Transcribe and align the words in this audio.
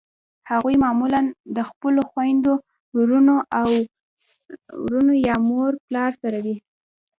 هغوی 0.49 0.75
معمولأ 0.83 1.21
د 1.55 1.57
خپلو 1.69 2.01
خویندو 2.09 2.53
ورونو 4.81 5.11
یا 5.27 5.35
مور 5.49 5.71
پلار 5.87 6.11
سره 6.21 6.37
وي. 6.45 6.55